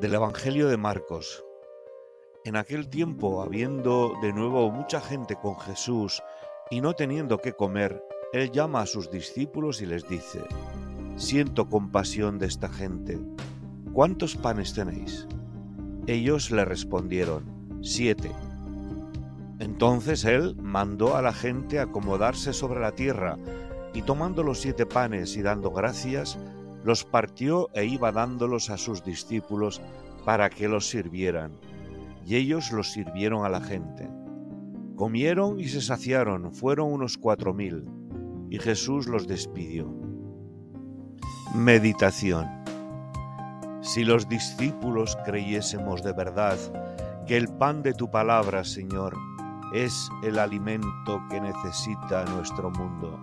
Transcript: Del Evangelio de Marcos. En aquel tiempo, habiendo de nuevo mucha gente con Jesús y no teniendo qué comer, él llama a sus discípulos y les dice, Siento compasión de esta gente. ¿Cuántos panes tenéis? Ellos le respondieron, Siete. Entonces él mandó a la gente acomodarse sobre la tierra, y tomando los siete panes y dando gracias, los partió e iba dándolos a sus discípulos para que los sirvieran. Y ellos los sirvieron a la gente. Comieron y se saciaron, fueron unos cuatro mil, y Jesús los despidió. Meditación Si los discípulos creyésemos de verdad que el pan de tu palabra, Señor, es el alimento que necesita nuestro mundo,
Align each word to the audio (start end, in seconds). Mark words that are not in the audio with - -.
Del 0.00 0.14
Evangelio 0.14 0.68
de 0.68 0.76
Marcos. 0.76 1.44
En 2.44 2.56
aquel 2.56 2.88
tiempo, 2.88 3.42
habiendo 3.42 4.14
de 4.20 4.32
nuevo 4.32 4.70
mucha 4.70 5.00
gente 5.00 5.36
con 5.36 5.58
Jesús 5.58 6.22
y 6.70 6.80
no 6.80 6.94
teniendo 6.94 7.38
qué 7.38 7.52
comer, 7.52 8.02
él 8.32 8.50
llama 8.50 8.82
a 8.82 8.86
sus 8.86 9.10
discípulos 9.10 9.80
y 9.80 9.86
les 9.86 10.08
dice, 10.08 10.42
Siento 11.16 11.68
compasión 11.68 12.38
de 12.38 12.46
esta 12.46 12.68
gente. 12.68 13.18
¿Cuántos 13.92 14.36
panes 14.36 14.74
tenéis? 14.74 15.26
Ellos 16.06 16.50
le 16.50 16.64
respondieron, 16.64 17.80
Siete. 17.82 18.30
Entonces 19.58 20.24
él 20.24 20.56
mandó 20.56 21.16
a 21.16 21.22
la 21.22 21.32
gente 21.32 21.78
acomodarse 21.78 22.52
sobre 22.52 22.80
la 22.80 22.92
tierra, 22.92 23.38
y 23.94 24.02
tomando 24.02 24.42
los 24.42 24.60
siete 24.60 24.84
panes 24.84 25.36
y 25.36 25.42
dando 25.42 25.70
gracias, 25.70 26.36
los 26.84 27.04
partió 27.04 27.70
e 27.72 27.86
iba 27.86 28.12
dándolos 28.12 28.68
a 28.68 28.76
sus 28.76 29.02
discípulos 29.04 29.80
para 30.24 30.50
que 30.50 30.68
los 30.68 30.88
sirvieran. 30.88 31.52
Y 32.26 32.36
ellos 32.36 32.72
los 32.72 32.92
sirvieron 32.92 33.44
a 33.44 33.48
la 33.48 33.60
gente. 33.60 34.10
Comieron 34.96 35.60
y 35.60 35.68
se 35.68 35.80
saciaron, 35.80 36.52
fueron 36.52 36.92
unos 36.92 37.16
cuatro 37.16 37.54
mil, 37.54 37.84
y 38.50 38.58
Jesús 38.58 39.06
los 39.06 39.26
despidió. 39.26 39.92
Meditación 41.54 42.48
Si 43.80 44.04
los 44.04 44.28
discípulos 44.28 45.16
creyésemos 45.24 46.02
de 46.02 46.12
verdad 46.12 46.58
que 47.26 47.36
el 47.36 47.48
pan 47.48 47.82
de 47.82 47.92
tu 47.94 48.10
palabra, 48.10 48.64
Señor, 48.64 49.16
es 49.72 50.08
el 50.22 50.38
alimento 50.38 51.20
que 51.30 51.40
necesita 51.40 52.24
nuestro 52.26 52.70
mundo, 52.70 53.18